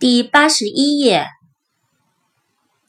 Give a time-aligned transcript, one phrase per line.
[0.00, 1.26] 第八十一页，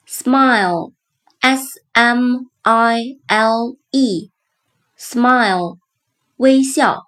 [0.08, 5.78] smile，s m i l e，smile，
[6.38, 7.04] 微笑。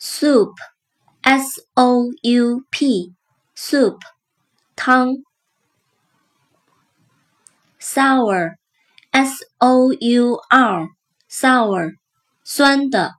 [0.00, 4.00] soup，s o u p，soup，
[4.74, 5.14] 汤。
[7.80, 11.94] sour，s o u r，sour，
[12.42, 13.14] 酸的。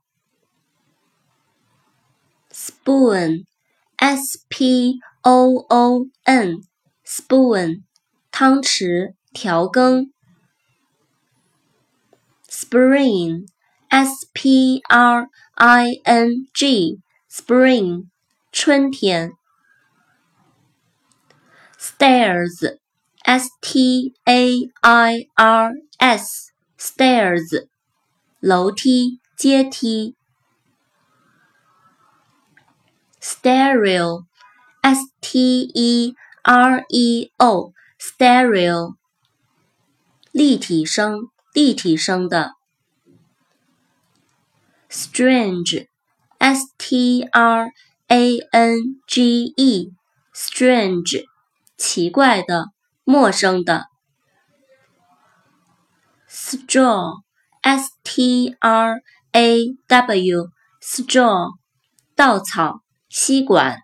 [2.52, 3.46] spoon。
[4.00, 7.84] s p o o n，spoon，
[8.32, 10.12] 汤匙、调羹。
[12.50, 18.08] spring，s p r i n g，spring，
[18.52, 19.32] 春天。
[21.80, 27.68] stairs，s t a i r s，stairs，
[28.40, 30.16] 楼梯、阶梯。
[33.40, 34.26] stereo,
[34.82, 38.96] s t e r e o, stereo,
[40.32, 42.54] 立体声，立体声的。
[44.90, 45.88] strange,
[46.38, 47.72] s t r
[48.08, 49.92] a n g e,
[50.34, 51.26] strange,
[51.78, 52.68] 奇怪的，
[53.04, 53.88] 陌生的。
[56.30, 57.22] straw,
[57.62, 59.02] s t r
[59.32, 60.50] a w,
[60.82, 61.54] straw,
[62.16, 62.82] 稻草。
[63.11, 63.83] 吸管。